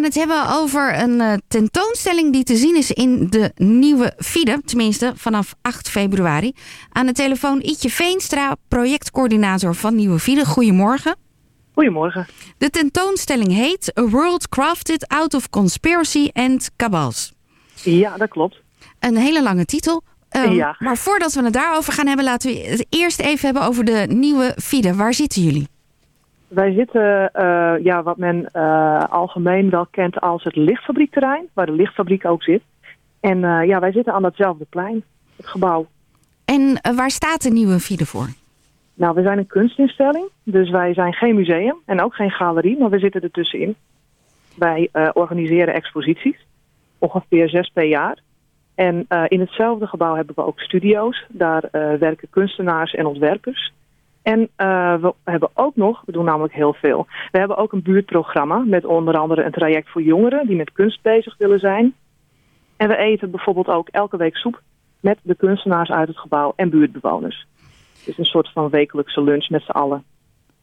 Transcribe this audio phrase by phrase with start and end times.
[0.00, 4.60] gaan het hebben over een uh, tentoonstelling die te zien is in de nieuwe FIDE,
[4.64, 6.52] tenminste vanaf 8 februari.
[6.92, 10.44] Aan de telefoon Ietje Veenstra, projectcoördinator van Nieuwe FIDE.
[10.44, 11.16] Goedemorgen.
[11.74, 12.26] Goedemorgen.
[12.58, 17.32] De tentoonstelling heet A World Crafted Out of Conspiracy and Cabals.
[17.74, 18.56] Ja, dat klopt.
[18.98, 20.02] Een hele lange titel.
[20.36, 20.76] Um, ja.
[20.78, 24.06] Maar voordat we het daarover gaan hebben, laten we het eerst even hebben over de
[24.08, 24.94] nieuwe FIDE.
[24.94, 25.68] Waar zitten jullie?
[26.50, 31.72] Wij zitten, uh, ja, wat men uh, algemeen wel kent als het lichtfabriekterrein, waar de
[31.72, 32.62] lichtfabriek ook zit.
[33.20, 35.02] En uh, ja, wij zitten aan datzelfde plein,
[35.36, 35.86] het gebouw.
[36.44, 38.28] En waar staat de nieuwe FIDE voor?
[38.94, 42.90] Nou, we zijn een kunstinstelling, dus wij zijn geen museum en ook geen galerie, maar
[42.90, 43.74] we zitten ertussenin.
[44.56, 46.46] Wij organiseren exposities,
[46.98, 48.18] ongeveer zes per jaar.
[48.74, 51.24] En in hetzelfde gebouw hebben we ook studio's.
[51.28, 53.72] Daar werken kunstenaars en ontwerpers.
[54.22, 57.06] En uh, we hebben ook nog, we doen namelijk heel veel.
[57.30, 61.02] We hebben ook een buurtprogramma met onder andere een traject voor jongeren die met kunst
[61.02, 61.94] bezig willen zijn.
[62.76, 64.62] En we eten bijvoorbeeld ook elke week soep
[65.00, 67.46] met de kunstenaars uit het gebouw en buurtbewoners.
[67.98, 70.04] Het is een soort van wekelijkse lunch met z'n allen.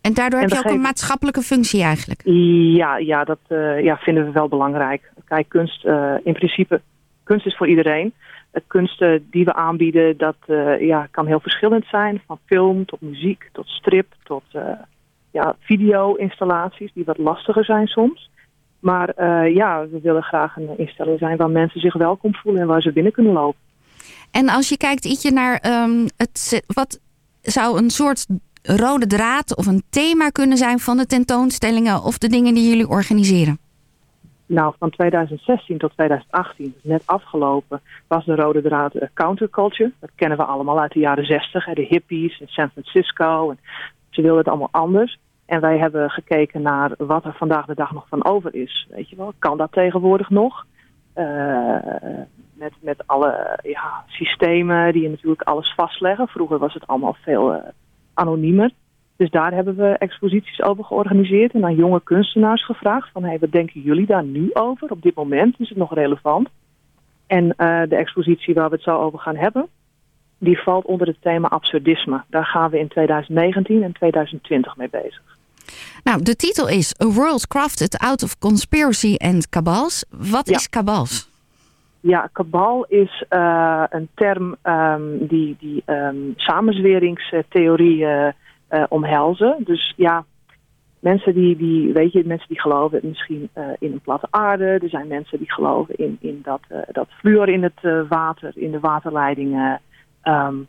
[0.00, 2.20] En daardoor en heb je ook een maatschappelijke functie eigenlijk?
[2.24, 5.12] Ja, ja dat uh, ja, vinden we wel belangrijk.
[5.24, 6.80] Kijk, kunst uh, in principe,
[7.24, 8.12] kunst is voor iedereen
[8.52, 12.22] de kunsten die we aanbieden, dat uh, ja, kan heel verschillend zijn.
[12.26, 14.62] Van film tot muziek, tot strip, tot uh,
[15.30, 18.30] ja, video-installaties die wat lastiger zijn soms.
[18.80, 22.82] Maar ja, we willen graag een instelling zijn waar mensen zich welkom voelen en waar
[22.82, 23.60] ze binnen kunnen lopen.
[24.30, 27.00] En als je kijkt ietsje naar um, het, wat
[27.42, 28.26] zou een soort
[28.62, 32.88] rode draad of een thema kunnen zijn van de tentoonstellingen of de dingen die jullie
[32.88, 33.58] organiseren?
[34.52, 39.92] Nou, van 2016 tot 2018, dus net afgelopen, was de rode draad uh, counterculture.
[40.00, 43.50] Dat kennen we allemaal uit de jaren 60, hè, de hippies in San Francisco.
[43.50, 43.58] En
[44.08, 45.18] ze wilden het allemaal anders.
[45.46, 48.88] En wij hebben gekeken naar wat er vandaag de dag nog van over is.
[48.90, 50.66] Weet je wel, kan dat tegenwoordig nog?
[51.16, 51.76] Uh,
[52.54, 56.28] met, met alle ja, systemen die natuurlijk alles vastleggen.
[56.28, 57.60] Vroeger was het allemaal veel uh,
[58.14, 58.70] anoniemer.
[59.20, 63.52] Dus daar hebben we exposities over georganiseerd en aan jonge kunstenaars gevraagd van hey, wat
[63.52, 64.90] denken jullie daar nu over?
[64.90, 66.48] Op dit moment is het nog relevant.
[67.26, 69.68] En uh, de expositie waar we het zo over gaan hebben,
[70.38, 72.22] die valt onder het thema absurdisme.
[72.26, 75.22] Daar gaan we in 2019 en 2020 mee bezig.
[76.04, 80.04] Nou, de titel is A World Crafted Out of Conspiracy and Cabals.
[80.10, 80.56] Wat ja.
[80.56, 81.28] is cabals?
[82.00, 88.32] Ja, kabal is uh, een term um, die, die um, samenzweringstheorieën uh,
[88.88, 89.56] omhelzen.
[89.64, 90.24] Dus ja,
[91.00, 94.64] mensen die, die, weet je, mensen die geloven misschien uh, in een platte aarde.
[94.64, 98.70] Er zijn mensen die geloven in, in dat, uh, dat fluor in het water, in
[98.70, 99.80] de waterleidingen
[100.24, 100.66] um,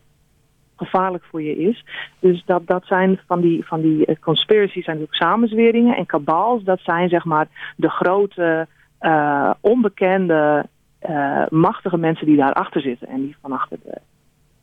[0.76, 1.86] gevaarlijk voor je is.
[2.20, 5.96] Dus dat, dat zijn van die, van die conspiracies zijn natuurlijk samenzweringen.
[5.96, 8.68] En kabals, dat zijn zeg maar de grote,
[9.60, 10.66] onbekende,
[11.50, 13.08] machtige mensen die daarachter zitten.
[13.08, 14.02] En die van achter de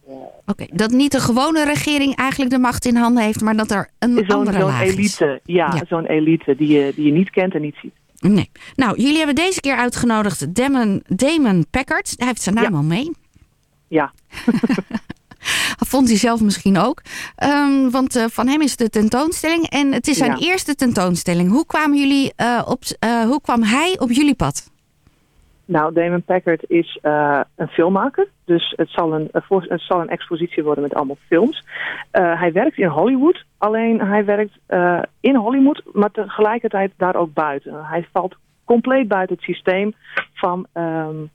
[0.09, 3.71] Oké, okay, dat niet de gewone regering eigenlijk de macht in handen heeft, maar dat
[3.71, 5.55] er een zo andere zo'n laag elite, is.
[5.55, 5.83] Ja, ja.
[5.89, 7.93] zo'n elite die je, die je niet kent en niet ziet.
[8.21, 8.51] Nee.
[8.75, 12.15] Nou, jullie hebben deze keer uitgenodigd Damon, Damon Packard.
[12.17, 12.77] Hij heeft zijn naam ja.
[12.77, 13.11] al mee.
[13.89, 14.13] Ja.
[15.91, 17.03] Vond hij zelf misschien ook.
[17.45, 19.69] Um, want uh, van hem is de tentoonstelling.
[19.69, 20.39] En het is zijn Ja.
[20.39, 21.51] eerste tentoonstelling.
[21.51, 24.71] Hoe kwamen jullie uh, op, uh, hoe kwam hij op jullie pad?
[25.69, 28.29] Nou, Damon Packard is uh, een filmmaker.
[28.45, 31.65] Dus het zal een, het zal een expositie worden met allemaal films.
[32.13, 33.45] Uh, hij werkt in Hollywood.
[33.59, 34.59] Alleen hij werkt
[35.21, 37.85] in Hollywood, maar tegelijkertijd daar ook buiten.
[37.85, 39.95] Hij valt compleet buiten het systeem
[40.35, 41.31] van um,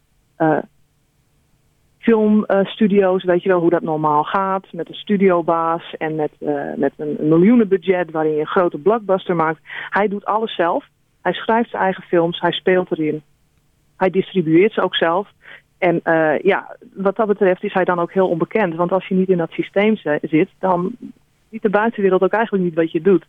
[1.98, 3.24] filmstudio's.
[3.24, 4.66] Weet je wel hoe dat normaal gaat.
[4.72, 6.32] Met een studiobaas en met,
[6.76, 9.60] met een miljoenenbudget waarin je een grote blockbuster maakt.
[9.90, 10.86] Hij doet alles zelf.
[11.22, 12.40] Hij schrijft zijn eigen films.
[12.40, 13.24] Hij speelt erin.
[13.98, 15.28] Hij distribueert ze ook zelf.
[15.78, 18.76] En uh, ja, wat dat betreft is hij dan ook heel onbekend.
[18.76, 20.96] Want als je niet in dat systeem zit, dan
[21.50, 23.26] ziet de buitenwereld ook eigenlijk niet wat je doet.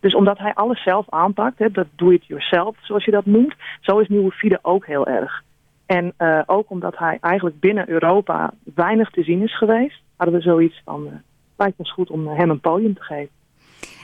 [0.00, 3.54] Dus omdat hij alles zelf aanpakt, hè, dat do it yourself, zoals je dat noemt,
[3.80, 5.42] zo is Nieuwe Fide ook heel erg.
[5.86, 10.42] En uh, ook omdat hij eigenlijk binnen Europa weinig te zien is geweest, hadden we
[10.42, 11.12] zoiets van, uh,
[11.56, 13.34] lijkt ons goed om hem een podium te geven.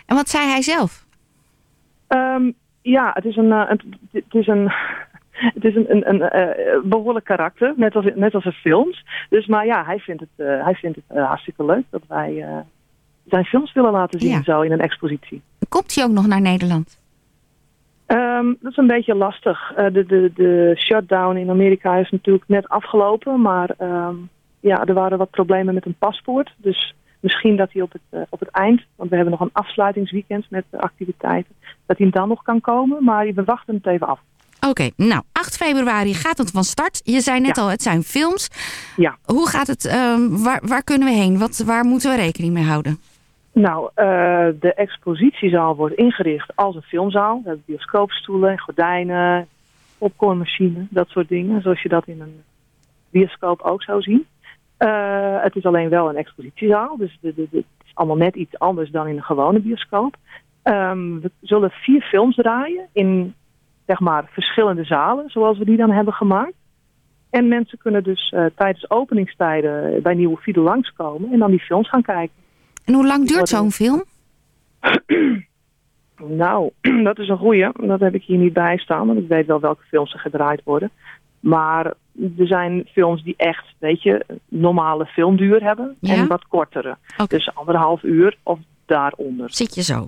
[0.07, 1.07] En wat zei hij zelf?
[2.09, 3.51] Um, ja, het is een,
[4.13, 4.73] het is een
[5.55, 9.05] het is een, een, een uh, behoorlijk karakter, net als, net als in films.
[9.29, 12.45] Dus, maar ja, hij vindt het, uh, hij vindt het uh, hartstikke leuk dat wij
[13.25, 14.43] zijn films willen laten zien ja.
[14.43, 15.43] zo in een expositie.
[15.69, 17.01] Komt hij ook nog naar Nederland?
[18.07, 19.73] Um, dat is een beetje lastig.
[19.75, 24.29] de, de, de shutdown in Amerika is natuurlijk net afgelopen, maar um,
[24.61, 26.55] ja, er waren wat problemen met een paspoort.
[26.57, 30.47] Dus misschien dat hij op het, op het eind, want we hebben nog een afsluitingsweekend
[30.51, 31.55] met activiteiten,
[31.87, 33.05] dat hij dan nog kan komen.
[33.05, 34.21] Maar we wachten het even af.
[34.69, 37.01] Oké, nou, 8 februari gaat het van start.
[37.05, 37.63] Je zei net Ja.
[37.63, 38.49] al, het zijn films.
[38.97, 39.17] Ja.
[39.25, 41.39] Hoe gaat het, ehm, waar, waar kunnen we heen?
[41.39, 42.99] Wat, waar moeten we rekening mee houden?
[43.53, 44.07] Nou, eh,
[44.61, 47.35] de expositiezaal wordt ingericht als een filmzaal.
[47.43, 49.47] We hebben bioscoopstoelen, gordijnen,
[49.99, 51.63] popcornmachine, dat soort dingen.
[51.63, 52.43] Zoals je dat in een
[53.11, 54.27] bioscoop ook zou zien.
[54.77, 58.35] Eh, het is alleen wel een expositiezaal, dus de, de, de- het is allemaal net
[58.35, 60.17] iets anders dan in een gewone bioscoop.
[60.63, 63.35] Ehm, we zullen vier films draaien in
[63.87, 66.55] zeg maar verschillende zalen, zoals we die dan hebben gemaakt.
[67.31, 71.89] En mensen kunnen dus eh, tijdens openingstijden bij Nieuwe Fiede langskomen en dan die films
[71.89, 72.35] gaan kijken.
[72.85, 74.05] En hoe lang duurt zo'n film?
[76.29, 76.71] Nou,
[77.05, 77.71] dat is een goeie.
[77.81, 80.63] Dat heb ik hier niet bij staan, want ik weet wel welke films er gedraaid
[80.65, 80.91] worden.
[81.41, 81.87] Maar
[82.39, 86.15] er zijn films die echt, weet je, normale filmduur hebben Ja?
[86.15, 86.97] en wat kortere.
[87.29, 89.51] Dus anderhalf uur of daaronder.
[89.51, 90.07] Zit je zo?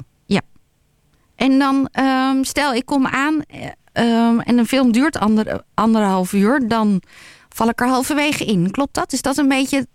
[1.37, 3.43] En dan, ehm, stel ik kom aan
[3.93, 7.03] ehm, en een film duurt ander, anderhalf uur, dan
[7.49, 8.71] val ik er halverwege in.
[8.71, 9.13] Klopt dat?
[9.13, 9.87] Is dat een beetje,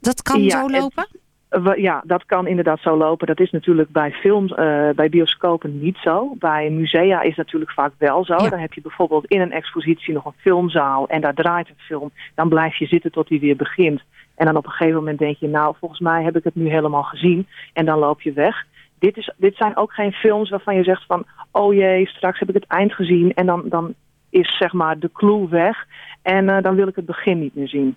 [0.00, 1.06] dat kan Ja, zo lopen?
[1.48, 3.26] We- Ja, dat kan inderdaad zo lopen.
[3.26, 6.34] Dat is natuurlijk bij films, eh, bij bioscopen niet zo.
[6.38, 8.34] Bij musea is natuurlijk vaak wel zo.
[8.42, 8.48] Ja.
[8.48, 12.10] Dan heb je bijvoorbeeld in een expositie nog een filmzaal en daar draait een film.
[12.34, 14.02] Dan blijf je zitten tot die weer begint.
[14.34, 16.68] En dan op een gegeven moment denk je, nou, volgens mij heb ik het nu
[16.68, 17.46] helemaal gezien.
[17.72, 18.64] En dan loop je weg.
[19.00, 22.48] Dit, is, dit zijn ook geen films waarvan je zegt van, oh jee, straks heb
[22.48, 23.34] ik het eind gezien.
[23.34, 23.94] En dan, dan
[24.30, 25.86] is zeg maar de clue weg.
[26.22, 27.96] En eh, dan wil ik het begin niet meer zien.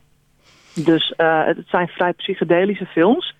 [0.73, 3.35] Dus eh, het zijn vrij psychedelische films.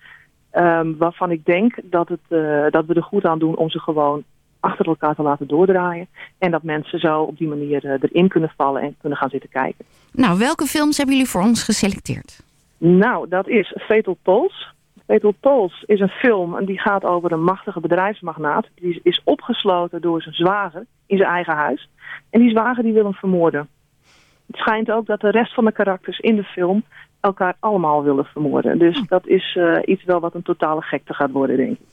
[0.50, 3.78] ehm, waarvan ik denk dat, het, eh, dat we er goed aan doen om ze
[3.78, 4.24] gewoon
[4.60, 6.06] achter elkaar te laten doordraaien.
[6.38, 9.84] En dat mensen zo op die manier erin kunnen vallen en kunnen gaan zitten kijken.
[10.12, 12.42] Nou, welke films hebben jullie voor ons geselecteerd?
[12.78, 14.73] Nou, dat is Fatal Pulse.
[15.06, 18.68] Fatal Pulse is een film en die gaat over een machtige bedrijfsmagnaat.
[18.74, 21.88] Die is opgesloten door zijn zwager in zijn eigen huis.
[22.30, 23.68] En die zwager die wil hem vermoorden.
[24.46, 26.84] Het schijnt ook dat de rest van de karakters in de film
[27.20, 28.78] elkaar allemaal willen vermoorden.
[28.78, 31.86] Dus dat is eh, iets wel wat een totale gekte gaat worden, denk ik.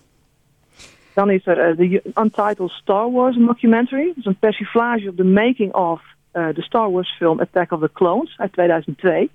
[1.13, 4.05] Dan is er eh, de Untitled Star Wars mockumentary.
[4.07, 7.79] Dat is een persiflage op de making of eh, de Star Wars film Attack of
[7.79, 9.29] the Clones uit 2002.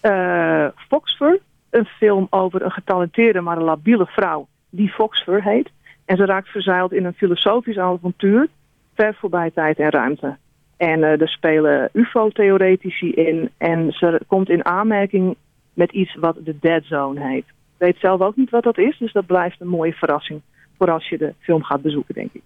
[0.00, 1.40] Eh Foxfur,
[1.70, 5.70] een film over een getalenteerde maar een labiele vrouw die Foxfur heet.
[6.04, 8.48] En ze raakt verzeild in een filosofisch avontuur
[8.94, 10.36] ver voorbij tijd en ruimte.
[10.76, 15.36] En eh, er spelen UFO-theoretici in en ze komt in aanmerking
[15.74, 17.44] met iets wat de Dead Zone heet.
[17.46, 20.40] Ik weet zelf ook niet wat dat is, dus dat blijft een mooie verrassing
[20.78, 22.42] voor als je de film gaat bezoeken, denk ik.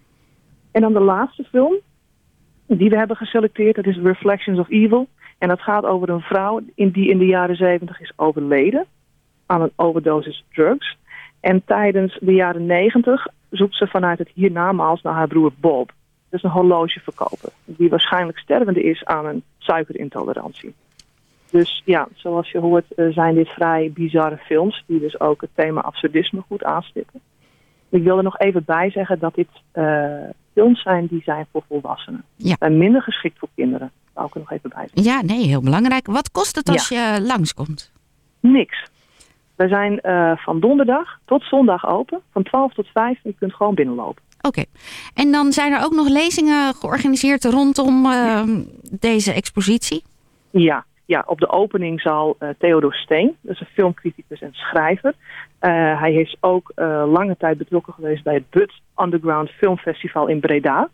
[0.70, 1.75] En dan de laatste film
[2.67, 5.09] die we hebben geselecteerd, dat is Reflections of Evil.
[5.38, 8.87] En dat gaat over een vrouw in die in de jaren zeventig is overleden
[9.46, 10.96] aan een overdosis drugs.
[11.41, 15.93] En tijdens de jaren negentig zoekt ze vanuit het hiernamaals naar haar broer Bob.
[16.29, 17.49] Dat is een horlogeverkoper.
[17.64, 20.75] Die waarschijnlijk stervende is aan een suikerintolerantie.
[21.50, 24.85] Dus ja, zoals je hoort eh, zijn dit vrij bizarre films.
[24.87, 27.20] Die dus ook het thema absurdisme goed aanstippen.
[27.88, 30.06] Ik wil er nog even bij zeggen dat dit eh,
[30.52, 32.25] films zijn die zijn voor volwassenen.
[32.37, 32.56] Ja.
[32.58, 33.91] Zijn minder geschikt voor kinderen.
[34.05, 35.12] Dat wou ik er nog even bij zeggen.
[35.12, 36.06] Ja, nee, heel belangrijk.
[36.06, 37.93] Wat kost het als je langskomt?
[38.41, 38.93] Niks.
[39.56, 42.21] We zijn eh, van donderdag tot zondag open.
[42.33, 43.19] Van 12 tot 5.
[43.23, 44.23] Je kunt gewoon binnenlopen.
[44.41, 44.65] Oké.
[45.15, 48.62] En dan zijn er ook nog lezingen georganiseerd rondom ehm,
[49.01, 50.03] deze expositie.
[50.51, 55.15] Ja, ja, op de opening zal eh, Theodor Steen, dat is een filmcriticus en schrijver.
[55.58, 56.73] eh, hij is ook
[57.06, 60.89] lange tijd betrokken geweest bij het Bud Underground Filmfestival in Breda.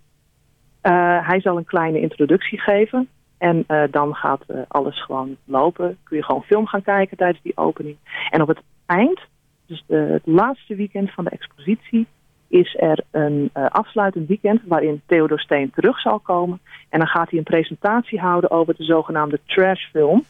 [1.23, 3.09] Hij zal een kleine introductie geven.
[3.41, 5.99] En eh, dan gaat eh, alles gewoon lopen.
[6.03, 7.97] Kun je gewoon film gaan kijken tijdens die opening.
[8.31, 9.21] En op het eind,
[9.67, 12.07] dus het laatste weekend van de expositie,
[12.49, 16.61] is er een eh, afsluitend weekend waarin Theodor Steen terug zal komen.
[16.89, 20.25] En dan gaat hij een presentatie houden over de zogenaamde trashfilm.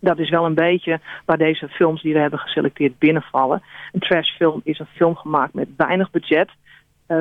[0.00, 3.62] Dat is wel een beetje waar deze films die we hebben geselecteerd binnenvallen.
[3.92, 6.50] Een trashfilm is een film gemaakt met weinig budget.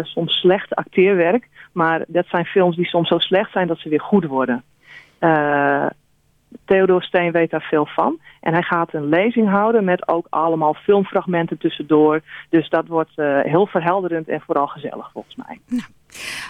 [0.01, 1.48] soms slecht acteerwerk.
[1.72, 4.63] Maar dat zijn films die soms zo slecht zijn dat ze weer goed worden.
[5.22, 5.86] Eh
[6.66, 8.20] Theodor Steen weet daar veel van.
[8.40, 12.22] En hij gaat een lezing houden met ook allemaal filmfragmenten tussendoor.
[12.50, 15.60] Dus dat wordt eh, heel verhelderend en vooral gezellig volgens mij.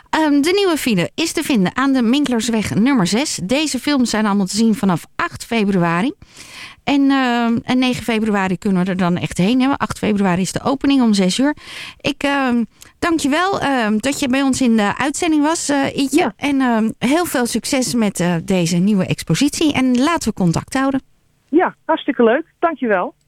[0.10, 3.40] Ehm, de nieuwe file is te vinden aan de Minklersweg nummer 6.
[3.44, 6.14] Deze films zijn allemaal te zien vanaf 8 februari.
[6.84, 9.62] En, ehm, en 9 februari kunnen we er dan echt heen.
[9.62, 9.78] Hè?
[9.78, 11.56] 8 februari is de opening om 6 uur.
[12.02, 12.64] Ik ehm,
[13.00, 13.60] dank je wel
[13.98, 16.20] dat je bij ons in de uitzending was, eh Ietje.
[16.20, 16.34] Ja.
[16.38, 19.74] En heel veel succes met eh, deze nieuwe expositie.
[19.74, 21.02] En laten we contact houden.
[21.50, 22.46] Ja, hartstikke leuk.
[22.60, 23.14] Dankjewel.